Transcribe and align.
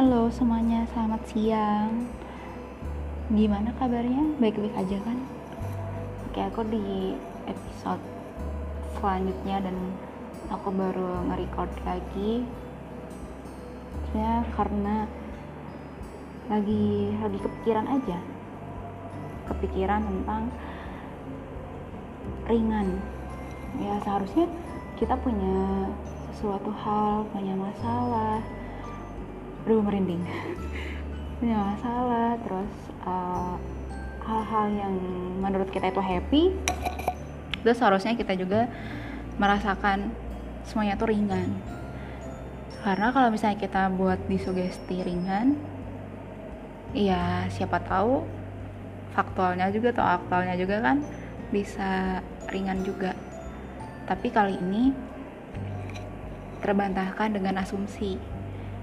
Halo 0.00 0.32
semuanya, 0.32 0.88
selamat 0.96 1.28
siang. 1.28 2.08
Gimana 3.28 3.68
kabarnya? 3.76 4.32
Baik-baik 4.40 4.72
aja 4.72 4.96
kan? 5.04 5.20
Oke, 6.24 6.40
aku 6.40 6.64
di 6.72 7.12
episode 7.44 8.00
selanjutnya 8.96 9.60
dan 9.60 9.76
aku 10.48 10.72
baru 10.72 11.20
nge-record 11.28 11.68
lagi. 11.84 12.48
Sebenarnya 14.08 14.40
karena 14.56 14.96
lagi 16.48 17.12
lagi 17.20 17.38
kepikiran 17.44 17.86
aja. 18.00 18.18
Kepikiran 19.52 20.00
tentang 20.00 20.48
ringan. 22.48 23.04
Ya 23.76 24.00
seharusnya 24.00 24.48
kita 24.96 25.12
punya 25.20 25.92
sesuatu 26.32 26.72
hal, 26.72 27.28
punya 27.36 27.52
masalah, 27.52 28.40
aduh 29.64 29.82
merinding. 29.84 30.22
Punya 31.40 31.56
masalah. 31.56 32.36
Terus 32.44 32.72
uh, 33.04 33.54
hal-hal 34.24 34.66
yang 34.72 34.94
menurut 35.40 35.68
kita 35.72 35.90
itu 35.90 36.02
happy 36.02 36.42
itu 37.60 37.70
seharusnya 37.76 38.16
kita 38.16 38.32
juga 38.40 38.72
merasakan 39.36 40.12
semuanya 40.64 40.96
tuh 40.96 41.12
ringan. 41.12 41.56
Karena 42.80 43.12
kalau 43.12 43.28
misalnya 43.28 43.60
kita 43.60 43.92
buat 43.92 44.16
disugesti 44.24 45.04
ringan 45.04 45.60
ya 46.96 47.46
siapa 47.52 47.78
tahu 47.84 48.24
faktualnya 49.12 49.68
juga 49.70 49.92
atau 49.94 50.06
aktualnya 50.06 50.56
juga 50.56 50.80
kan 50.80 51.04
bisa 51.52 52.24
ringan 52.48 52.80
juga. 52.80 53.12
Tapi 54.08 54.32
kali 54.32 54.56
ini 54.56 54.90
terbantahkan 56.64 57.36
dengan 57.36 57.60
asumsi 57.60 58.16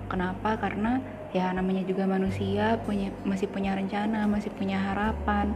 Kenapa? 0.08 0.56
Karena 0.56 1.04
ya 1.36 1.52
namanya 1.52 1.84
juga 1.84 2.08
manusia 2.08 2.80
punya 2.88 3.12
masih 3.28 3.52
punya 3.52 3.76
rencana, 3.76 4.28
masih 4.28 4.52
punya 4.56 4.80
harapan. 4.80 5.52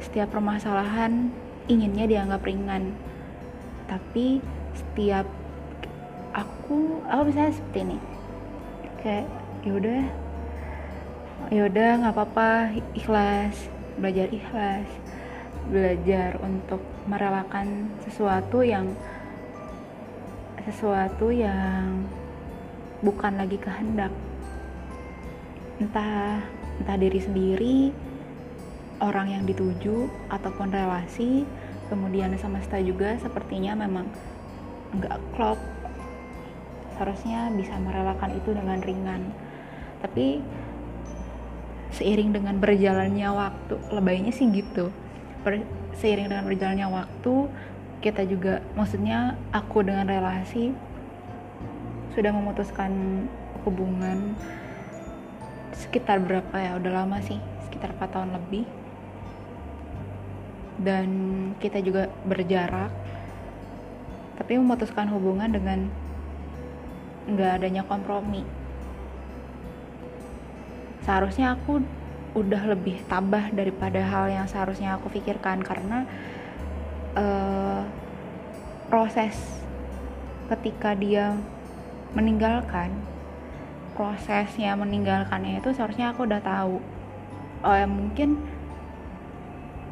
Setiap 0.00 0.32
permasalahan 0.32 1.30
inginnya 1.68 2.08
dianggap 2.08 2.42
ringan. 2.42 2.96
Tapi 3.86 4.40
setiap 4.72 5.28
aku 6.32 7.04
aku 7.04 7.20
misalnya 7.28 7.52
seperti 7.52 7.78
ini. 7.84 7.98
Kayak 9.04 9.26
yaudah 9.62 10.02
yaudah 11.52 11.90
nggak 12.00 12.14
apa-apa 12.16 12.50
ikhlas 12.96 13.68
belajar 14.00 14.30
ikhlas 14.32 14.88
belajar 15.68 16.38
untuk 16.40 16.80
merelakan 17.06 17.92
sesuatu 18.02 18.64
yang 18.64 18.88
sesuatu 20.62 21.34
yang 21.34 22.06
bukan 23.02 23.34
lagi 23.36 23.58
kehendak. 23.58 24.14
Entah 25.82 26.40
entah 26.80 26.96
diri 26.96 27.20
sendiri 27.20 27.76
orang 29.02 29.34
yang 29.34 29.44
dituju 29.44 30.06
ataupun 30.30 30.70
relasi 30.70 31.42
kemudian 31.90 32.32
semesta 32.38 32.78
juga 32.78 33.18
sepertinya 33.18 33.74
memang 33.76 34.06
nggak 34.94 35.18
klop. 35.34 35.58
Seharusnya 36.96 37.50
bisa 37.52 37.74
merelakan 37.82 38.38
itu 38.38 38.54
dengan 38.54 38.78
ringan. 38.78 39.22
Tapi 40.00 40.40
seiring 41.92 42.32
dengan 42.32 42.56
berjalannya 42.62 43.28
waktu 43.28 43.74
lebaynya 43.92 44.32
sih 44.32 44.48
gitu. 44.54 44.88
Ber, 45.42 45.60
seiring 45.98 46.30
dengan 46.30 46.46
berjalannya 46.46 46.88
waktu 46.88 47.34
kita 48.02 48.26
juga 48.26 48.62
maksudnya 48.74 49.38
aku 49.54 49.86
dengan 49.86 50.06
relasi 50.10 50.74
sudah 52.12 52.32
memutuskan 52.32 53.24
hubungan 53.64 54.36
sekitar 55.72 56.20
berapa 56.20 56.56
ya? 56.56 56.76
Udah 56.76 57.02
lama 57.04 57.18
sih 57.24 57.40
sekitar 57.68 57.96
4 57.96 58.12
tahun 58.12 58.30
lebih. 58.36 58.64
Dan 60.82 61.08
kita 61.62 61.80
juga 61.80 62.12
berjarak. 62.26 62.90
Tapi 64.36 64.52
memutuskan 64.58 65.08
hubungan 65.12 65.48
dengan 65.52 65.88
nggak 67.30 67.62
adanya 67.62 67.82
kompromi. 67.86 68.42
Seharusnya 71.06 71.54
aku 71.54 71.82
udah 72.32 72.62
lebih 72.72 73.04
tabah 73.06 73.52
daripada 73.52 74.00
hal 74.00 74.32
yang 74.32 74.46
seharusnya 74.48 74.96
aku 74.96 75.12
pikirkan 75.12 75.60
karena 75.60 76.08
uh, 77.12 77.84
proses 78.88 79.36
ketika 80.48 80.96
dia 80.96 81.36
meninggalkan 82.12 82.92
prosesnya 83.92 84.72
meninggalkannya 84.72 85.60
itu 85.60 85.70
seharusnya 85.76 86.12
aku 86.12 86.24
udah 86.24 86.40
tahu. 86.40 86.76
Oh 87.62 87.74
ya 87.76 87.86
mungkin 87.86 88.40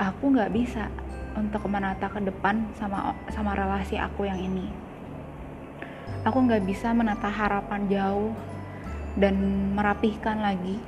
aku 0.00 0.32
nggak 0.32 0.50
bisa 0.50 0.88
untuk 1.36 1.62
menata 1.70 2.10
ke 2.10 2.18
depan 2.24 2.66
sama 2.74 3.14
sama 3.30 3.54
relasi 3.54 4.00
aku 4.00 4.26
yang 4.26 4.40
ini. 4.40 4.66
Aku 6.26 6.42
nggak 6.44 6.64
bisa 6.66 6.92
menata 6.92 7.28
harapan 7.28 7.86
jauh 7.88 8.32
dan 9.16 9.36
merapihkan 9.76 10.40
lagi 10.40 10.80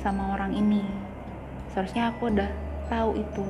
sama 0.00 0.34
orang 0.38 0.56
ini. 0.56 0.82
Seharusnya 1.70 2.10
aku 2.10 2.32
udah 2.32 2.50
tahu 2.90 3.18
itu. 3.18 3.46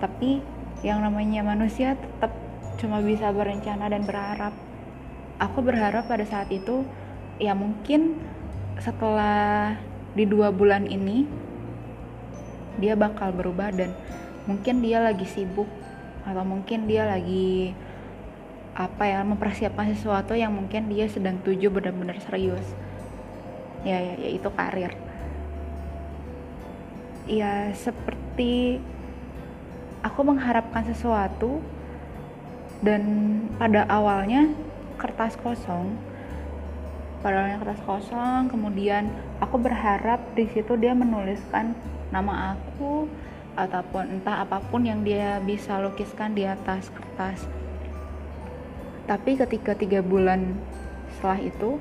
Tapi 0.00 0.42
yang 0.84 1.00
namanya 1.00 1.40
manusia 1.40 1.96
tetap 1.96 2.32
cuma 2.76 3.00
bisa 3.00 3.30
berencana 3.30 3.88
dan 3.88 4.02
berharap 4.04 4.52
aku 5.44 5.60
berharap 5.60 6.08
pada 6.08 6.24
saat 6.24 6.48
itu 6.48 6.88
ya 7.36 7.52
mungkin 7.52 8.16
setelah 8.80 9.76
di 10.16 10.24
dua 10.24 10.48
bulan 10.54 10.88
ini 10.88 11.28
dia 12.80 12.96
bakal 12.98 13.30
berubah 13.30 13.70
dan 13.70 13.94
mungkin 14.48 14.82
dia 14.82 14.98
lagi 14.98 15.28
sibuk 15.28 15.68
atau 16.24 16.42
mungkin 16.42 16.88
dia 16.88 17.04
lagi 17.04 17.76
apa 18.74 19.06
ya 19.06 19.22
mempersiapkan 19.22 19.94
sesuatu 19.94 20.34
yang 20.34 20.50
mungkin 20.50 20.90
dia 20.90 21.06
sedang 21.06 21.38
tuju 21.46 21.70
benar-benar 21.70 22.18
serius. 22.26 22.66
Ya 23.86 24.02
ya, 24.02 24.14
ya 24.18 24.30
itu 24.34 24.48
karir. 24.50 24.92
Ya 27.30 27.70
seperti 27.78 28.82
aku 30.02 30.20
mengharapkan 30.26 30.82
sesuatu 30.90 31.62
dan 32.82 33.02
pada 33.56 33.86
awalnya 33.86 34.50
kertas 35.04 35.36
kosong. 35.36 36.00
Padahal 37.20 37.60
kertas 37.60 37.84
kosong 37.84 38.48
kemudian 38.48 39.12
aku 39.36 39.60
berharap 39.60 40.24
di 40.32 40.48
situ 40.48 40.80
dia 40.80 40.96
menuliskan 40.96 41.76
nama 42.08 42.56
aku 42.56 43.04
ataupun 43.52 44.18
entah 44.18 44.40
apa 44.48 44.64
pun 44.64 44.88
yang 44.88 45.04
dia 45.04 45.44
bisa 45.44 45.76
lukiskan 45.84 46.32
di 46.32 46.48
atas 46.48 46.88
kertas. 46.88 47.44
Tapi 49.04 49.36
ketika 49.36 49.76
tiga 49.76 50.00
bulan 50.00 50.56
setelah 51.12 51.40
itu 51.44 51.76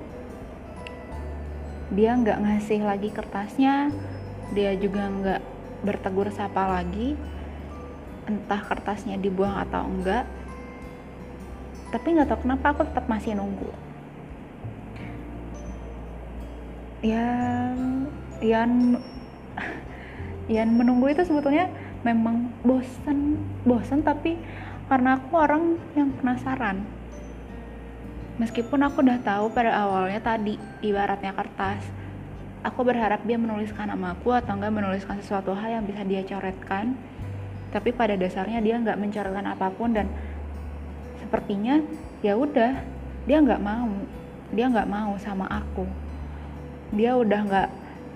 dia 1.96 2.12
nggak 2.20 2.44
ngasih 2.44 2.84
lagi 2.84 3.08
kertasnya. 3.08 3.88
Dia 4.52 4.76
juga 4.76 5.08
nggak 5.08 5.42
bertegur 5.88 6.28
sapa 6.30 6.68
lagi 6.68 7.16
entah 8.24 8.64
kertasnya 8.64 9.20
dibuang 9.20 9.60
atau 9.68 9.84
enggak 9.84 10.24
tapi 11.94 12.18
nggak 12.18 12.26
tahu 12.26 12.50
kenapa 12.50 12.74
aku 12.74 12.82
tetap 12.90 13.06
masih 13.06 13.38
nunggu. 13.38 13.70
Yang 17.06 17.78
yang 18.42 18.72
yang 20.50 20.70
menunggu 20.74 21.14
itu 21.14 21.22
sebetulnya 21.22 21.70
memang 22.02 22.50
bosen 22.66 23.38
bosen 23.62 24.02
tapi 24.02 24.42
karena 24.90 25.22
aku 25.22 25.38
orang 25.38 25.78
yang 25.94 26.10
penasaran. 26.18 26.82
Meskipun 28.42 28.82
aku 28.82 29.06
udah 29.06 29.22
tahu 29.22 29.54
pada 29.54 29.78
awalnya 29.78 30.18
tadi 30.18 30.58
ibaratnya 30.82 31.38
kertas 31.38 31.86
aku 32.64 32.88
berharap 32.88 33.22
dia 33.28 33.36
menuliskan 33.36 33.92
nama 33.92 34.16
aku 34.16 34.32
atau 34.32 34.56
enggak 34.56 34.74
menuliskan 34.74 35.20
sesuatu 35.20 35.52
hal 35.54 35.84
yang 35.84 35.86
bisa 35.86 36.02
dia 36.08 36.24
coretkan. 36.24 36.96
Tapi 37.70 37.92
pada 37.92 38.16
dasarnya 38.16 38.64
dia 38.64 38.80
nggak 38.80 38.98
mencoretkan 38.98 39.46
apa 39.46 39.68
pun 39.76 39.94
dan 39.94 40.08
sepertinya 41.34 41.82
ya 42.22 42.38
udah 42.38 42.86
dia 43.26 43.42
nggak 43.42 43.58
mau 43.58 43.90
dia 44.54 44.70
nggak 44.70 44.86
mau 44.86 45.18
sama 45.18 45.50
aku. 45.50 45.90
Dia 46.94 47.18
udah 47.18 47.42
nggak 47.42 47.70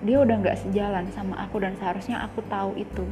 dia 0.06 0.22
udah 0.22 0.38
nggak 0.38 0.62
sejalan 0.62 1.10
sama 1.10 1.34
aku 1.42 1.58
dan 1.58 1.74
seharusnya 1.82 2.22
aku 2.22 2.46
tahu 2.46 2.78
itu. 2.78 3.02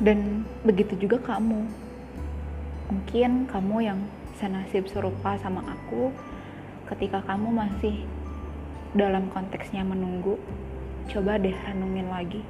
Dan 0.00 0.48
begitu 0.64 0.96
juga 0.96 1.20
kamu. 1.36 1.68
Mungkin 2.88 3.52
kamu 3.52 3.76
yang 3.84 4.00
senasib 4.40 4.88
serupa 4.88 5.36
sama 5.44 5.60
aku 5.68 6.08
ketika 6.88 7.20
kamu 7.20 7.52
masih 7.52 8.08
dalam 8.96 9.28
konteksnya 9.28 9.84
menunggu. 9.84 10.40
Coba 11.12 11.36
deh 11.36 11.52
renungin 11.52 12.08
lagi 12.08 12.40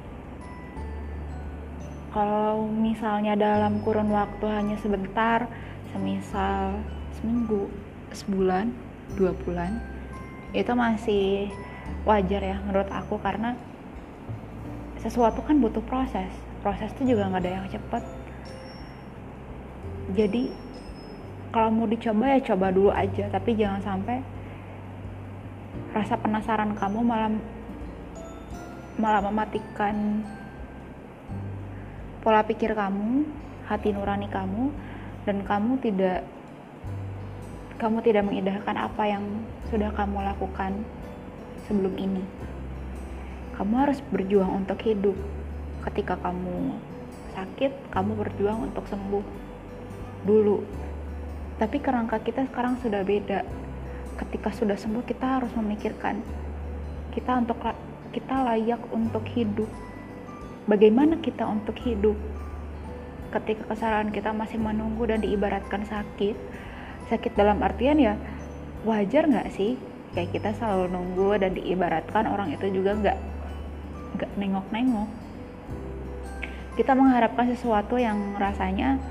kalau 2.09 2.65
misalnya 2.65 3.37
dalam 3.37 3.85
kurun 3.85 4.09
waktu 4.09 4.45
hanya 4.49 4.75
sebentar 4.81 5.45
semisal 5.93 6.81
seminggu 7.17 7.69
sebulan 8.13 8.73
dua 9.13 9.33
bulan 9.45 9.77
itu 10.53 10.71
masih 10.73 11.53
wajar 12.05 12.41
ya 12.41 12.57
menurut 12.65 12.89
aku 12.89 13.21
karena 13.21 13.53
sesuatu 14.99 15.39
kan 15.45 15.61
butuh 15.61 15.83
proses. 15.85 16.29
Proses 16.59 16.91
itu 16.99 17.15
juga 17.15 17.31
nggak 17.31 17.41
ada 17.45 17.51
yang 17.61 17.67
cepet. 17.71 18.03
Jadi 20.17 20.43
kalau 21.53 21.69
mau 21.73 21.87
dicoba 21.89 22.37
ya 22.37 22.39
coba 22.53 22.69
dulu 22.69 22.91
aja 22.93 23.25
tapi 23.29 23.57
jangan 23.57 23.81
sampai 23.81 24.21
rasa 25.93 26.13
penasaran 26.17 26.77
kamu 26.77 27.01
malah 27.01 27.33
malah 29.01 29.21
mematikan 29.25 30.21
pola 32.29 32.45
pikir 32.45 32.77
kamu 32.77 33.25
hati 33.65 33.89
nurani 33.89 34.29
kamu 34.29 34.69
dan 35.25 35.41
kamu 35.49 35.81
tidak 35.81 36.21
kamu 37.81 38.05
tidak 38.05 38.21
mengindahkan 38.21 38.77
apa 38.77 39.03
yang 39.09 39.25
sudah 39.73 39.89
kamu 39.97 40.21
lakukan 40.21 40.77
sebelum 41.65 41.89
ini. 41.97 42.21
Kamu 43.57 43.73
harus 43.81 43.97
berjuang 44.13 44.61
untuk 44.61 44.77
hidup. 44.85 45.17
Ketika 45.89 46.21
kamu 46.21 46.77
sakit 47.33 47.89
kamu 47.89 48.13
berjuang 48.13 48.69
untuk 48.69 48.85
sembuh 48.85 49.25
dulu. 50.21 50.61
Tapi 51.57 51.81
kerangka 51.81 52.21
kita 52.21 52.45
sekarang 52.45 52.77
sudah 52.77 53.01
beda. 53.01 53.41
Ketika 54.21 54.53
sudah 54.53 54.77
sembuh 54.77 55.01
kita 55.01 55.41
harus 55.41 55.49
memikirkan 55.57 56.21
kita 57.09 57.41
untuk 57.41 57.57
kita 58.13 58.53
layak 58.53 58.85
untuk 58.93 59.25
hidup 59.33 59.89
bagaimana 60.69 61.17
kita 61.17 61.49
untuk 61.49 61.73
hidup? 61.81 62.15
Ketika 63.33 63.65
kesalahan 63.73 64.13
kita 64.13 64.29
masih 64.33 64.61
menunggu 64.61 65.09
dan 65.09 65.21
diibaratkan 65.25 65.85
sakit 65.85 66.37
sakit 67.09 67.33
dalam 67.33 67.57
artian 67.65 67.97
ya 67.97 68.13
wajar 68.85 69.25
nggak 69.25 69.49
sih? 69.49 69.81
Kayak 70.13 70.29
kita 70.37 70.49
selalu 70.57 70.93
nunggu 70.93 71.41
dan 71.41 71.57
diibaratkan 71.57 72.29
orang 72.29 72.53
itu 72.53 72.69
juga 72.69 72.93
nggak 72.93 73.17
nggak 74.17 74.31
nengok-nengok. 74.37 75.09
Kita 76.77 76.93
mengharapkan 76.95 77.49
sesuatu 77.49 77.97
yang 77.97 78.37
rasanya 78.37 79.01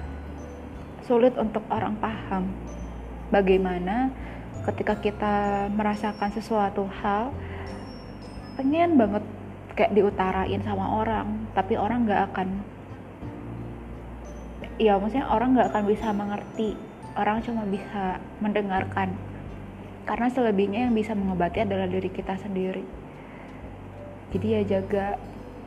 sulit 1.07 1.35
untuk 1.37 1.63
orang 1.71 1.99
paham. 1.99 2.49
Bagaimana 3.29 4.09
ketika 4.67 4.97
kita 4.99 5.35
merasakan 5.73 6.33
sesuatu 6.33 6.89
hal 7.03 7.31
pengen 8.57 8.99
banget 8.99 9.23
kayak 9.79 9.95
diutarain 9.95 10.59
sama 10.67 10.99
orang 10.99 11.47
tapi 11.55 11.79
orang 11.79 12.03
nggak 12.03 12.35
akan 12.35 12.49
ya 14.79 14.95
maksudnya 14.95 15.27
orang 15.29 15.59
nggak 15.59 15.69
akan 15.75 15.85
bisa 15.91 16.09
mengerti. 16.15 16.79
Orang 17.19 17.43
cuma 17.43 17.67
bisa 17.67 18.23
mendengarkan. 18.39 19.11
Karena 20.07 20.31
selebihnya 20.31 20.87
yang 20.89 20.95
bisa 20.95 21.13
mengobati 21.19 21.67
adalah 21.67 21.91
diri 21.91 22.09
kita 22.09 22.39
sendiri. 22.39 22.87
Jadi 24.31 24.47
ya 24.47 24.63
jaga 24.63 25.19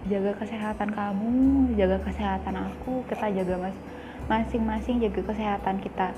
jaga 0.09 0.31
kesehatan 0.33 0.89
kamu 0.97 1.33
jaga 1.77 2.01
kesehatan 2.01 2.57
aku 2.57 3.05
kita 3.05 3.29
jaga 3.29 3.69
mas 3.69 3.77
masing-masing 4.25 5.03
jaga 5.03 5.21
kesehatan 5.27 5.77
kita. 5.83 6.15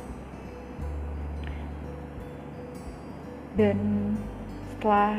Dan 3.57 3.77
setelah 4.69 5.17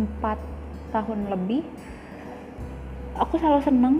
empat 0.00 0.49
tahun 0.90 1.30
lebih 1.30 1.62
aku 3.16 3.38
selalu 3.38 3.60
seneng 3.64 3.96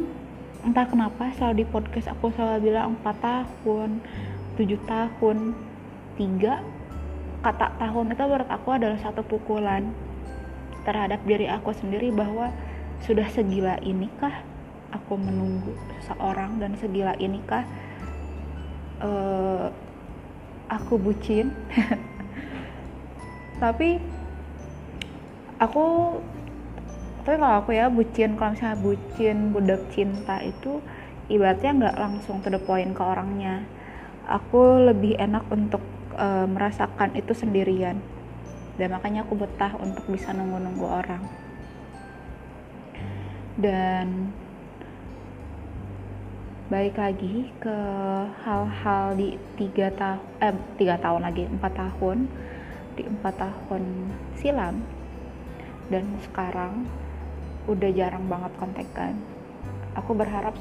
entah 0.60 0.84
kenapa 0.84 1.32
selalu 1.38 1.64
di 1.64 1.66
podcast 1.66 2.12
aku 2.12 2.28
selalu 2.36 2.70
bilang 2.70 2.98
empat 2.98 3.16
tahun 3.22 4.04
tujuh 4.60 4.80
tahun 4.84 5.56
tiga 6.20 6.60
kata 7.40 7.80
tahun 7.80 8.12
itu 8.12 8.22
menurut 8.28 8.50
aku 8.52 8.68
adalah 8.76 9.00
satu 9.00 9.24
pukulan 9.24 9.88
terhadap 10.84 11.24
diri 11.24 11.48
aku 11.48 11.72
sendiri 11.72 12.12
bahwa 12.12 12.52
sudah 13.00 13.24
segila 13.32 13.80
inikah 13.80 14.44
aku 14.92 15.16
menunggu 15.16 15.72
seseorang 16.00 16.60
dan 16.60 16.76
segila 16.76 17.16
inikah 17.16 17.64
uh, 19.00 19.72
aku 20.70 20.94
bucin. 20.96 21.50
Tapi 23.62 24.00
aku 25.60 26.16
tapi 27.20 27.36
kalau 27.36 27.60
aku 27.60 27.76
ya 27.76 27.92
bucin 27.92 28.36
kalau 28.36 28.56
misalnya 28.56 28.78
bucin 28.80 29.52
budak 29.52 29.82
cinta 29.92 30.40
itu 30.40 30.80
ibaratnya 31.30 31.70
nggak 31.70 31.96
langsung 31.96 32.42
to 32.42 32.50
the 32.50 32.58
point 32.58 32.90
ke 32.92 33.00
orangnya. 33.00 33.62
Aku 34.26 34.82
lebih 34.82 35.14
enak 35.16 35.46
untuk 35.48 35.80
uh, 36.18 36.44
merasakan 36.50 37.14
itu 37.14 37.32
sendirian. 37.32 38.02
Dan 38.74 38.94
makanya 38.98 39.22
aku 39.22 39.38
betah 39.38 39.78
untuk 39.78 40.04
bisa 40.10 40.34
nunggu-nunggu 40.34 40.86
orang. 40.86 41.22
Dan 43.54 44.34
balik 46.70 46.98
lagi 46.98 47.50
ke 47.58 47.78
hal-hal 48.46 49.18
di 49.18 49.34
tiga 49.58 49.90
tahun 49.90 50.22
eh 50.38 50.54
tiga 50.78 50.94
tahun 50.98 51.22
lagi 51.26 51.46
empat 51.46 51.72
tahun. 51.78 52.26
Di 52.98 53.02
empat 53.06 53.34
tahun 53.38 53.82
silam. 54.38 54.82
Dan 55.90 56.14
sekarang 56.22 56.86
udah 57.70 57.90
jarang 57.94 58.26
banget 58.26 58.52
kontekan. 58.58 59.14
Aku 59.94 60.14
berharap 60.14 60.54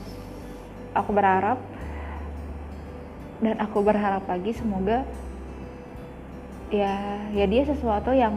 aku 0.94 1.10
berharap 1.14 1.60
dan 3.40 3.56
aku 3.62 3.80
berharap 3.82 4.26
lagi 4.26 4.52
semoga 4.52 5.06
ya 6.70 7.26
ya 7.34 7.46
dia 7.50 7.64
sesuatu 7.66 8.14
yang 8.14 8.36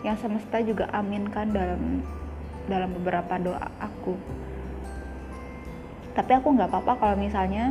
yang 0.00 0.16
semesta 0.16 0.58
juga 0.64 0.88
aminkan 0.90 1.52
dalam 1.52 2.02
dalam 2.66 2.90
beberapa 2.96 3.36
doa 3.36 3.68
aku. 3.78 4.16
Tapi 6.16 6.32
aku 6.34 6.56
nggak 6.56 6.70
apa-apa 6.72 6.92
kalau 6.98 7.16
misalnya 7.20 7.70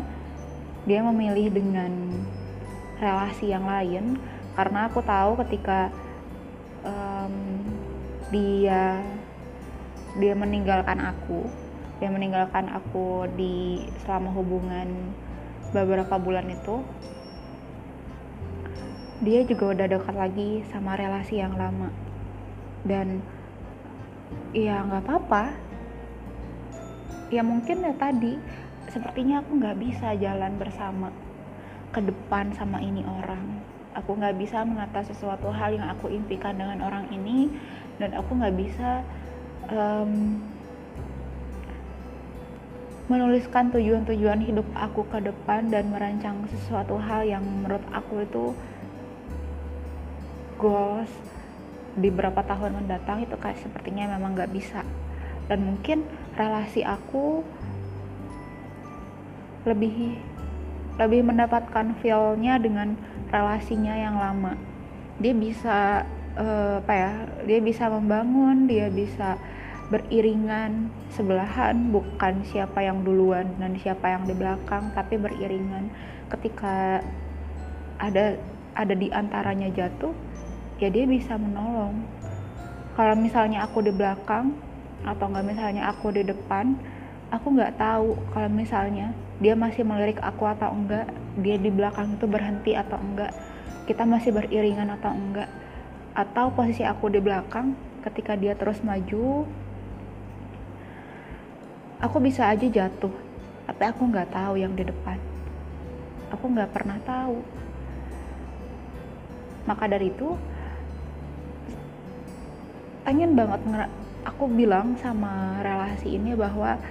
dia 0.87 1.03
memilih 1.03 1.51
dengan 1.51 1.91
relasi 2.99 3.51
yang 3.51 3.67
lain 3.67 4.19
karena 4.55 4.91
aku 4.91 4.99
tahu 5.03 5.39
ketika 5.43 5.91
um, 6.83 7.58
dia 8.29 9.01
dia 10.17 10.33
meninggalkan 10.33 11.01
aku. 11.01 11.45
Dia 11.99 12.09
meninggalkan 12.09 12.71
aku 12.71 13.27
di 13.35 13.83
selama 14.01 14.31
hubungan 14.31 15.13
beberapa 15.75 16.15
bulan 16.17 16.47
itu. 16.49 16.81
Dia 19.19 19.43
juga 19.43 19.75
udah 19.75 19.87
dekat 19.91 20.15
lagi 20.15 20.63
sama 20.71 20.95
relasi 20.95 21.43
yang 21.43 21.59
lama. 21.59 21.91
Dan 22.87 23.19
ya 24.55 24.81
nggak 24.87 25.03
apa-apa. 25.03 25.43
Ya 27.29 27.45
mungkin 27.45 27.85
ya 27.85 27.93
tadi 27.93 28.39
sepertinya 28.89 29.43
aku 29.43 29.59
nggak 29.59 29.77
bisa 29.77 30.17
jalan 30.17 30.57
bersama 30.57 31.13
ke 31.91 31.99
depan 31.99 32.55
sama 32.55 32.79
ini 32.79 33.03
orang. 33.03 33.61
Aku 33.97 34.15
nggak 34.15 34.39
bisa 34.39 34.63
menata 34.63 35.03
sesuatu 35.03 35.51
hal 35.51 35.75
yang 35.75 35.89
aku 35.91 36.07
impikan 36.09 36.55
dengan 36.55 36.79
orang 36.85 37.11
ini 37.11 37.51
dan 37.99 38.15
aku 38.15 38.31
nggak 38.39 38.55
bisa 38.55 39.03
um, 39.69 40.39
menuliskan 43.09 43.73
tujuan-tujuan 43.73 44.39
hidup 44.45 44.65
aku 44.77 45.03
ke 45.09 45.19
depan 45.19 45.67
dan 45.67 45.89
merancang 45.89 46.45
sesuatu 46.47 46.95
hal 47.01 47.25
yang 47.25 47.41
menurut 47.41 47.83
aku 47.89 48.21
itu 48.23 48.45
goals 50.61 51.09
di 51.97 52.07
beberapa 52.13 52.45
tahun 52.45 52.85
mendatang 52.85 53.25
itu 53.25 53.33
kayak 53.35 53.59
sepertinya 53.59 54.15
memang 54.15 54.37
nggak 54.37 54.53
bisa. 54.53 54.85
Dan 55.49 55.65
mungkin 55.65 56.05
relasi 56.37 56.85
aku 56.85 57.41
lebih 59.65 60.21
lebih 61.01 61.25
mendapatkan 61.25 61.97
feelnya 61.99 62.61
dengan 62.61 62.93
relasinya 63.33 63.95
yang 63.97 64.21
lama. 64.21 64.53
Dia 65.17 65.33
bisa 65.33 66.05
uh, 66.37 66.83
apa 66.83 66.93
ya 66.93 67.11
dia 67.47 67.59
bisa 67.63 67.89
membangun 67.89 68.69
dia 68.69 68.91
bisa 68.91 69.39
beriringan 69.89 70.93
sebelahan 71.09 71.89
bukan 71.89 72.45
siapa 72.45 72.85
yang 72.85 73.01
duluan 73.01 73.49
dan 73.57 73.73
siapa 73.81 74.05
yang 74.13 74.29
di 74.29 74.37
belakang 74.37 74.93
tapi 74.93 75.17
beriringan. 75.17 75.89
Ketika 76.29 77.01
ada 77.97 78.37
ada 78.77 78.93
di 78.93 79.09
antaranya 79.09 79.73
jatuh 79.73 80.13
ya 80.77 80.93
dia 80.93 81.09
bisa 81.09 81.35
menolong. 81.41 82.05
Kalau 82.93 83.17
misalnya 83.17 83.65
aku 83.65 83.81
di 83.81 83.89
belakang 83.89 84.53
atau 85.01 85.25
nggak 85.31 85.45
misalnya 85.47 85.89
aku 85.89 86.11
di 86.13 86.27
depan 86.27 86.75
aku 87.33 87.55
nggak 87.55 87.77
tahu 87.79 88.17
kalau 88.35 88.49
misalnya 88.51 89.15
dia 89.39 89.55
masih 89.55 89.87
melirik 89.87 90.19
aku 90.19 90.43
atau 90.43 90.75
enggak 90.75 91.07
dia 91.39 91.55
di 91.55 91.71
belakang 91.71 92.19
itu 92.19 92.25
berhenti 92.27 92.75
atau 92.75 92.99
enggak 92.99 93.31
kita 93.87 94.03
masih 94.03 94.35
beriringan 94.35 94.91
atau 94.99 95.15
enggak 95.15 95.47
atau 96.17 96.51
posisi 96.53 96.85
aku 96.85 97.09
di 97.11 97.19
belakang 97.21 97.77
ketika 98.05 98.33
dia 98.37 98.55
terus 98.55 98.81
maju 98.81 99.45
aku 101.99 102.17
bisa 102.23 102.47
aja 102.47 102.65
jatuh 102.65 103.29
tapi 103.69 103.85
aku 103.85 104.01
nggak 104.09 104.33
tahu 104.33 104.57
yang 104.57 104.73
di 104.73 104.81
depan. 104.81 105.21
Aku 106.33 106.49
nggak 106.49 106.73
pernah 106.73 106.97
tahu. 107.05 107.37
Maka 109.69 109.85
dari 109.85 110.09
itu 110.09 110.33
pengen 113.05 113.37
banget 113.37 113.61
aku 114.25 114.49
bilang 114.49 114.97
sama 114.97 115.61
relasi 115.61 116.17
ini 116.17 116.33
bahwa 116.33 116.81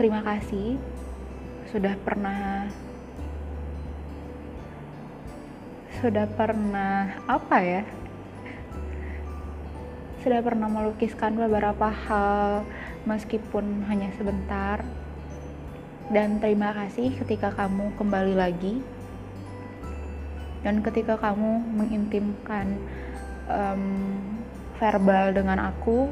terima 0.00 0.24
kasih 0.24 0.80
sudah 1.68 1.92
pernah 2.00 2.72
sudah 6.04 6.28
pernah 6.28 7.16
apa 7.24 7.64
ya 7.64 7.82
sudah 10.20 10.44
pernah 10.44 10.68
melukiskan 10.68 11.32
beberapa 11.32 11.88
hal 11.88 12.64
meskipun 13.04 13.84
hanya 13.88 14.08
sebentar. 14.16 14.80
Dan 16.08 16.40
terima 16.40 16.72
kasih 16.72 17.12
ketika 17.20 17.52
kamu 17.52 17.92
kembali 17.96 18.32
lagi. 18.32 18.80
Dan 20.64 20.80
ketika 20.80 21.20
kamu 21.20 21.60
mengintimkan 21.76 22.80
um, 23.48 24.16
verbal 24.80 25.36
dengan 25.36 25.72
aku 25.72 26.08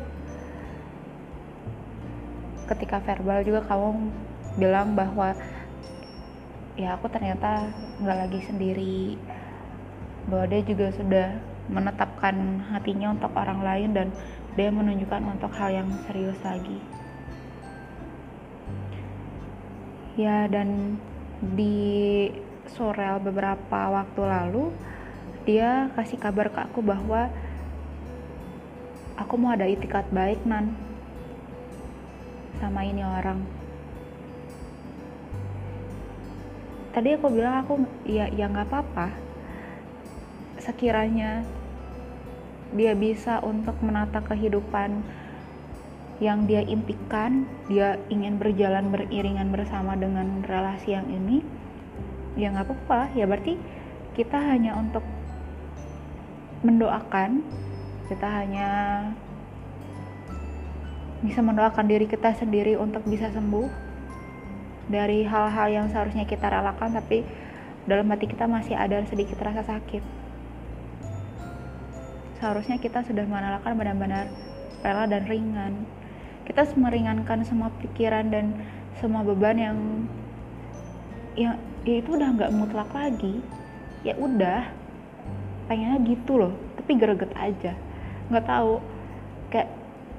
ketika 2.69 3.01
verbal 3.01 3.45
juga 3.45 3.65
kamu 3.69 4.13
bilang 4.57 4.93
bahwa 4.93 5.33
ya 6.77 6.97
aku 6.97 7.09
ternyata 7.09 7.69
nggak 8.01 8.19
lagi 8.29 8.41
sendiri 8.49 9.21
bahwa 10.27 10.47
dia 10.47 10.63
juga 10.63 10.91
sudah 10.95 11.29
menetapkan 11.71 12.63
hatinya 12.75 13.15
untuk 13.15 13.33
orang 13.35 13.63
lain 13.63 13.91
dan 13.95 14.09
dia 14.59 14.69
menunjukkan 14.69 15.23
untuk 15.39 15.53
hal 15.57 15.71
yang 15.73 15.89
serius 16.07 16.39
lagi. 16.45 16.79
Ya 20.19 20.45
dan 20.45 21.01
di 21.41 22.29
sore 22.69 23.19
beberapa 23.25 23.91
waktu 23.91 24.23
lalu 24.23 24.65
dia 25.49 25.91
kasih 25.99 26.21
kabar 26.21 26.53
ke 26.53 26.61
aku 26.63 26.85
bahwa 26.85 27.33
aku 29.17 29.35
mau 29.41 29.57
ada 29.57 29.67
itikat 29.67 30.07
baik 30.13 30.45
nan 30.45 30.77
sama 32.61 32.85
ini 32.85 33.03
orang. 33.03 33.41
Tadi 36.93 37.17
aku 37.17 37.33
bilang 37.33 37.65
aku 37.65 37.81
ya 38.05 38.29
ya 38.29 38.53
nggak 38.53 38.69
apa-apa 38.69 39.32
sekiranya 40.63 41.43
dia 42.73 42.95
bisa 42.97 43.43
untuk 43.45 43.77
menata 43.85 44.25
kehidupan 44.25 45.05
yang 46.23 46.47
dia 46.47 46.63
impikan, 46.63 47.45
dia 47.67 47.99
ingin 48.09 48.39
berjalan 48.39 48.95
beriringan 48.95 49.51
bersama 49.51 49.99
dengan 49.99 50.41
relasi 50.47 50.95
yang 50.95 51.11
ini, 51.11 51.43
ya 52.39 52.55
nggak 52.55 52.71
apa-apa. 52.71 53.11
Ya 53.19 53.27
berarti 53.27 53.59
kita 54.15 54.39
hanya 54.39 54.79
untuk 54.79 55.03
mendoakan, 56.63 57.43
kita 58.07 58.29
hanya 58.31 58.69
bisa 61.27 61.43
mendoakan 61.43 61.91
diri 61.91 62.07
kita 62.07 62.39
sendiri 62.39 62.79
untuk 62.79 63.03
bisa 63.03 63.29
sembuh 63.35 63.67
dari 64.87 65.27
hal-hal 65.27 65.69
yang 65.75 65.87
seharusnya 65.91 66.23
kita 66.23 66.47
relakan, 66.47 66.95
tapi 66.95 67.27
dalam 67.91 68.07
hati 68.15 68.31
kita 68.31 68.47
masih 68.47 68.79
ada 68.79 69.03
sedikit 69.11 69.43
rasa 69.43 69.67
sakit 69.67 70.22
seharusnya 72.43 72.75
kita 72.83 73.07
sudah 73.07 73.23
merelakan 73.23 73.79
benar-benar 73.79 74.27
rela 74.83 75.07
dan 75.07 75.23
ringan. 75.31 75.87
Kita 76.43 76.67
meringankan 76.75 77.47
semua 77.47 77.71
pikiran 77.79 78.35
dan 78.35 78.59
semua 78.99 79.23
beban 79.23 79.55
yang 79.55 79.79
yang 81.39 81.55
ya 81.87 82.03
itu 82.03 82.19
udah 82.19 82.35
nggak 82.35 82.51
mutlak 82.51 82.91
lagi. 82.91 83.39
Ya 84.03 84.19
udah 84.19 84.67
pengennya 85.71 86.03
gitu 86.03 86.43
loh 86.43 86.53
tapi 86.75 86.99
greget 86.99 87.31
aja. 87.39 87.79
Nggak 88.27 88.51
tahu 88.51 88.83
kayak 89.55 89.71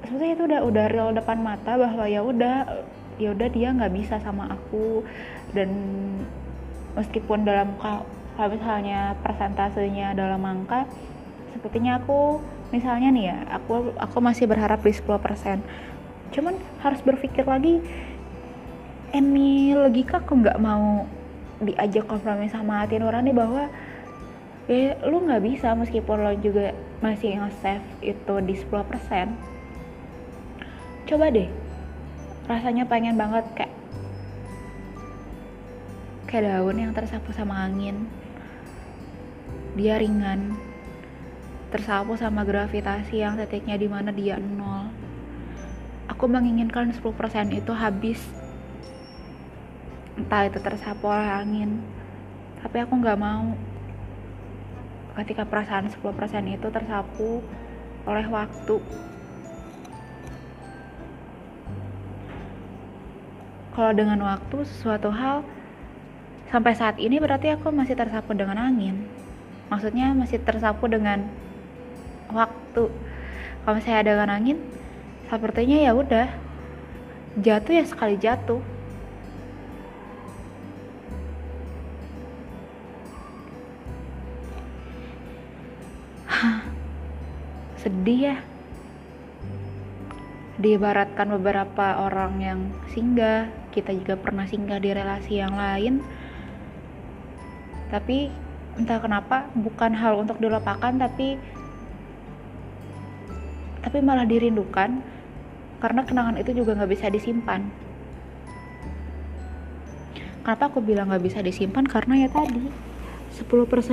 sebetulnya 0.08 0.32
itu 0.32 0.44
udah 0.48 0.60
udah 0.64 0.84
real 0.88 1.12
depan 1.12 1.44
mata 1.44 1.76
bahwa 1.76 2.08
ya 2.08 2.24
udah 2.24 2.88
ya 3.20 3.36
udah 3.36 3.48
dia 3.52 3.68
nggak 3.68 3.92
bisa 3.92 4.16
sama 4.24 4.48
aku. 4.48 5.04
Dan 5.52 5.68
meskipun 6.96 7.44
dalam 7.44 7.76
kalau 7.76 8.48
misalnya 8.48 9.12
persentasenya 9.20 10.16
dalam 10.16 10.40
angka 10.40 10.88
sepertinya 11.54 12.02
aku 12.02 12.42
misalnya 12.74 13.08
nih 13.14 13.24
ya 13.30 13.38
aku 13.54 13.94
aku 13.94 14.18
masih 14.18 14.50
berharap 14.50 14.82
di 14.82 14.90
10% 14.90 15.62
cuman 16.34 16.54
harus 16.82 17.00
berpikir 17.06 17.46
lagi 17.46 17.78
Emi 19.14 19.70
logika 19.78 20.18
aku 20.18 20.42
nggak 20.42 20.58
mau 20.58 21.06
diajak 21.62 22.10
kompromi 22.10 22.50
sama 22.50 22.82
hati 22.82 22.98
nurani 22.98 23.30
bahwa 23.30 23.70
ya 24.66 24.98
lu 25.06 25.22
nggak 25.22 25.38
bisa 25.46 25.70
meskipun 25.78 26.18
lo 26.18 26.34
juga 26.42 26.74
masih 26.98 27.38
nge-save 27.38 27.86
itu 28.02 28.34
di 28.42 28.58
10% 28.58 28.74
coba 31.06 31.30
deh 31.30 31.46
rasanya 32.50 32.90
pengen 32.90 33.14
banget 33.14 33.46
kayak 33.54 33.70
kayak 36.34 36.50
daun 36.50 36.74
yang 36.74 36.90
tersapu 36.90 37.30
sama 37.30 37.62
angin. 37.62 38.10
Dia 39.78 40.02
ringan 40.02 40.58
tersapu 41.74 42.14
sama 42.14 42.46
gravitasi 42.46 43.18
yang 43.18 43.34
titiknya 43.34 43.74
di 43.74 43.90
mana 43.90 44.14
dia 44.14 44.38
nol. 44.38 44.94
Aku 46.06 46.30
menginginkan 46.30 46.94
10% 46.94 47.02
itu 47.50 47.74
habis. 47.74 48.22
Entah 50.14 50.46
itu 50.46 50.62
tersapu 50.62 51.10
oleh 51.10 51.26
angin. 51.26 51.82
Tapi 52.62 52.78
aku 52.78 52.94
nggak 52.94 53.18
mau. 53.18 53.58
Ketika 55.18 55.42
perasaan 55.42 55.90
10% 55.90 55.98
itu 56.46 56.66
tersapu 56.70 57.42
oleh 58.06 58.26
waktu. 58.30 58.78
Kalau 63.74 63.90
dengan 63.90 64.22
waktu 64.22 64.62
sesuatu 64.62 65.10
hal 65.10 65.42
sampai 66.54 66.78
saat 66.78 67.02
ini 67.02 67.18
berarti 67.18 67.50
aku 67.50 67.74
masih 67.74 67.98
tersapu 67.98 68.30
dengan 68.30 68.62
angin. 68.62 69.10
Maksudnya 69.66 70.14
masih 70.14 70.38
tersapu 70.38 70.86
dengan 70.86 71.26
waktu. 72.34 72.90
Kalau 73.64 73.78
saya 73.80 74.02
ada 74.04 74.12
dengan 74.18 74.34
angin 74.34 74.58
sepertinya 75.30 75.78
ya 75.80 75.96
udah 75.96 76.28
jatuh 77.40 77.72
ya 77.80 77.84
sekali 77.86 78.18
jatuh. 78.20 78.60
Sedih 87.80 88.20
ya. 88.34 88.36
Diibaratkan 90.54 91.34
beberapa 91.34 91.98
orang 91.98 92.38
yang 92.38 92.60
singgah 92.94 93.50
kita 93.74 93.90
juga 93.90 94.14
pernah 94.14 94.46
singgah 94.46 94.78
di 94.78 94.94
relasi 94.94 95.42
yang 95.42 95.58
lain. 95.58 95.98
Tapi 97.90 98.30
entah 98.78 99.02
kenapa 99.02 99.50
bukan 99.54 99.94
hal 99.94 100.18
untuk 100.18 100.38
dilupakan 100.38 100.94
tapi 100.94 101.38
tapi 103.94 104.02
malah 104.02 104.26
dirindukan 104.26 105.06
karena 105.78 106.02
kenangan 106.02 106.34
itu 106.42 106.50
juga 106.50 106.74
nggak 106.74 106.98
bisa 106.98 107.06
disimpan. 107.14 107.62
Kenapa 110.42 110.66
aku 110.66 110.82
bilang 110.82 111.14
nggak 111.14 111.22
bisa 111.22 111.38
disimpan? 111.46 111.86
Karena 111.86 112.26
ya 112.26 112.28
tadi 112.34 112.74
10% 113.38 113.38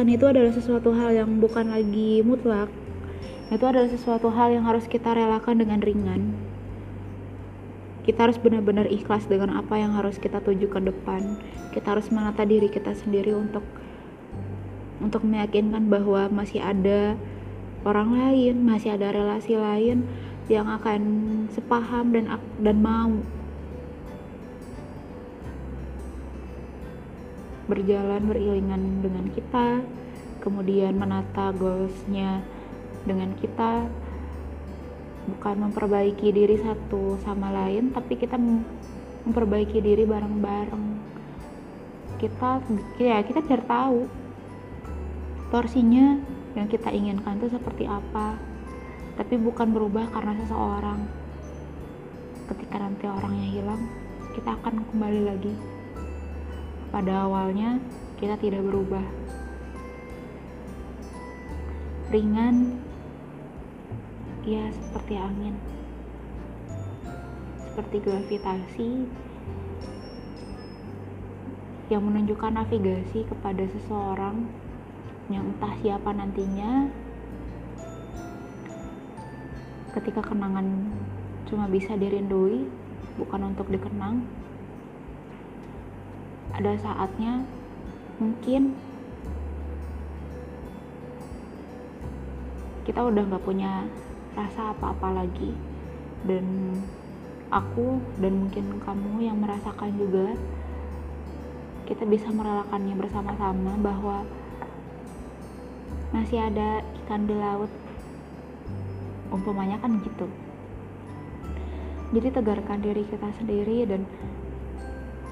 itu 0.10 0.26
adalah 0.26 0.50
sesuatu 0.58 0.90
hal 0.98 1.14
yang 1.14 1.38
bukan 1.38 1.70
lagi 1.70 2.26
mutlak. 2.26 2.74
Itu 3.54 3.62
adalah 3.62 3.94
sesuatu 3.94 4.34
hal 4.34 4.58
yang 4.58 4.66
harus 4.66 4.90
kita 4.90 5.14
relakan 5.14 5.62
dengan 5.62 5.78
ringan. 5.86 6.34
Kita 8.02 8.26
harus 8.26 8.42
benar-benar 8.42 8.90
ikhlas 8.90 9.30
dengan 9.30 9.54
apa 9.54 9.78
yang 9.78 9.94
harus 9.94 10.18
kita 10.18 10.42
tuju 10.42 10.66
ke 10.66 10.82
depan. 10.82 11.38
Kita 11.78 11.94
harus 11.94 12.10
menata 12.10 12.42
diri 12.42 12.74
kita 12.74 12.98
sendiri 12.98 13.38
untuk 13.38 13.62
untuk 14.98 15.22
meyakinkan 15.22 15.86
bahwa 15.94 16.26
masih 16.34 16.58
ada 16.58 17.22
orang 17.82 18.14
lain, 18.14 18.62
masih 18.62 18.94
ada 18.94 19.10
relasi 19.10 19.58
lain 19.58 20.06
yang 20.50 20.68
akan 20.68 21.02
sepaham 21.54 22.14
dan 22.14 22.26
dan 22.62 22.78
mau 22.82 23.12
berjalan 27.72 28.22
beriringan 28.28 29.00
dengan 29.00 29.26
kita, 29.32 29.80
kemudian 30.44 30.92
menata 31.00 31.56
goalsnya 31.56 32.44
dengan 33.08 33.32
kita, 33.40 33.88
bukan 35.32 35.56
memperbaiki 35.72 36.36
diri 36.36 36.60
satu 36.60 37.16
sama 37.24 37.48
lain, 37.50 37.96
tapi 37.96 38.20
kita 38.20 38.36
memperbaiki 39.24 39.80
diri 39.80 40.04
bareng-bareng. 40.04 40.86
Kita 42.20 42.60
ya 43.00 43.24
kita 43.24 43.40
cari 43.42 43.64
tahu 43.66 44.00
torsinya 45.50 46.20
yang 46.56 46.68
kita 46.68 46.92
inginkan 46.92 47.40
itu 47.40 47.56
seperti 47.56 47.88
apa. 47.88 48.36
Tapi 49.16 49.36
bukan 49.40 49.72
berubah 49.72 50.12
karena 50.12 50.36
seseorang. 50.44 51.08
Ketika 52.52 52.76
nanti 52.80 53.08
orangnya 53.08 53.48
hilang 53.48 53.82
kita 54.36 54.56
akan 54.60 54.84
kembali 54.92 55.22
lagi. 55.28 55.54
Pada 56.92 57.28
awalnya 57.28 57.80
kita 58.20 58.36
tidak 58.40 58.64
berubah. 58.68 59.04
Ringan 62.12 62.80
ya 64.44 64.68
seperti 64.72 65.14
angin. 65.16 65.56
Seperti 67.72 67.98
gravitasi 68.04 68.90
yang 71.92 72.08
menunjukkan 72.08 72.56
navigasi 72.56 73.28
kepada 73.28 73.68
seseorang 73.68 74.48
yang 75.32 75.46
entah 75.56 75.74
siapa 75.80 76.12
nantinya. 76.12 76.92
Ketika 79.92 80.24
kenangan 80.24 80.92
cuma 81.48 81.68
bisa 81.68 81.96
dirindui 82.00 82.68
bukan 83.20 83.52
untuk 83.52 83.68
dikenang. 83.68 84.24
Ada 86.56 86.80
saatnya 86.80 87.44
mungkin 88.20 88.76
kita 92.88 93.02
udah 93.08 93.24
nggak 93.24 93.46
punya 93.48 93.88
rasa 94.36 94.72
apa-apa 94.76 95.24
lagi. 95.24 95.56
Dan 96.28 96.78
aku 97.52 98.00
dan 98.24 98.48
mungkin 98.48 98.80
kamu 98.80 99.28
yang 99.28 99.38
merasakan 99.44 99.92
juga 100.00 100.38
kita 101.92 102.08
bisa 102.08 102.32
merelakannya 102.32 102.96
bersama-sama 102.96 103.76
bahwa 103.84 104.24
masih 106.12 106.40
ada 106.44 106.84
ikan 107.04 107.28
di 107.28 107.36
laut. 107.36 107.72
Umpamanya 109.32 109.80
kan 109.80 110.00
gitu. 110.04 110.28
Jadi 112.12 112.28
tegarkan 112.36 112.84
diri 112.84 113.08
kita 113.08 113.32
sendiri 113.40 113.88
dan 113.88 114.04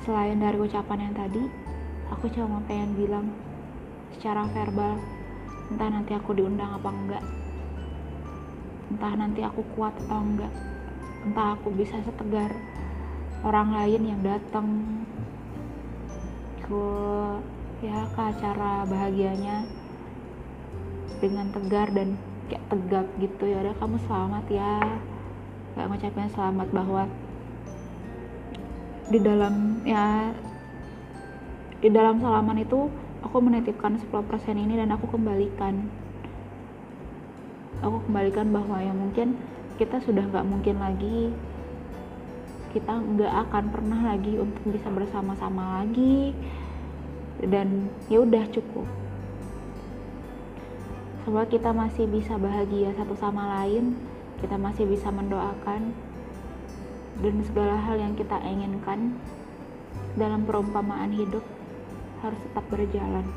selain 0.07 0.39
dari 0.39 0.55
ucapan 0.55 1.11
yang 1.11 1.15
tadi 1.15 1.43
aku 2.09 2.25
cuma 2.33 2.63
pengen 2.65 2.95
bilang 2.97 3.27
secara 4.15 4.47
verbal 4.49 4.97
entah 5.69 5.89
nanti 5.91 6.17
aku 6.17 6.33
diundang 6.33 6.73
apa 6.73 6.89
enggak 6.89 7.23
entah 8.89 9.13
nanti 9.13 9.45
aku 9.45 9.61
kuat 9.77 9.93
atau 10.07 10.19
enggak 10.23 10.49
entah 11.27 11.53
aku 11.53 11.69
bisa 11.77 11.99
setegar 12.01 12.49
orang 13.45 13.69
lain 13.69 14.01
yang 14.15 14.21
datang 14.25 14.67
ke 16.65 16.83
ya 17.85 18.09
ke 18.11 18.19
acara 18.19 18.83
bahagianya 18.89 19.63
dengan 21.19 21.51
tegar 21.51 21.91
dan 21.91 22.15
kayak 22.47 22.63
tegak 22.71 23.07
gitu. 23.19 23.43
Ya 23.45 23.57
udah 23.63 23.75
kamu 23.77 23.97
selamat 24.07 24.45
ya. 24.49 24.75
Kayak 25.75 25.87
ngucapin 25.91 26.29
selamat 26.33 26.67
bahwa 26.73 27.03
di 29.09 29.19
dalam 29.21 29.81
ya 29.85 30.33
di 31.79 31.89
dalam 31.89 32.19
salaman 32.19 32.59
itu 32.61 32.91
aku 33.23 33.37
menitipkan 33.39 33.95
10% 33.99 34.09
ini 34.55 34.73
dan 34.79 34.89
aku 34.95 35.07
kembalikan. 35.11 35.87
Aku 37.79 38.03
kembalikan 38.09 38.51
bahwa 38.51 38.79
ya 38.83 38.91
mungkin 38.91 39.39
kita 39.79 40.03
sudah 40.03 40.27
nggak 40.27 40.43
mungkin 40.43 40.75
lagi 40.83 41.31
kita 42.69 43.01
nggak 43.01 43.33
akan 43.49 43.73
pernah 43.73 44.13
lagi 44.13 44.37
untuk 44.37 44.61
bisa 44.69 44.87
bersama-sama 44.93 45.81
lagi. 45.81 46.35
Dan 47.39 47.87
ya 48.11 48.19
udah 48.19 48.43
cukup 48.51 48.98
semoga 51.29 51.45
kita 51.45 51.69
masih 51.69 52.09
bisa 52.09 52.41
bahagia 52.41 52.89
satu 52.97 53.13
sama 53.13 53.61
lain 53.61 53.93
kita 54.41 54.57
masih 54.57 54.89
bisa 54.89 55.13
mendoakan 55.13 55.93
dan 57.21 57.35
segala 57.45 57.77
hal 57.77 58.01
yang 58.01 58.17
kita 58.17 58.33
inginkan 58.41 59.13
dalam 60.17 60.41
perumpamaan 60.49 61.13
hidup 61.13 61.45
harus 62.25 62.39
tetap 62.49 62.65
berjalan. 62.73 63.29